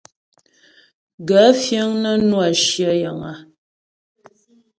[1.27, 3.33] Gaə̂ fíŋ nə́ nwə́ shyə yəŋ a?